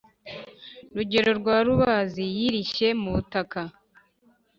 rugero 0.95 1.31
rwa 1.39 1.57
rubazi 1.67 2.23
yirishye 2.37 2.87
mu 3.01 3.09
butaka. 3.15 3.61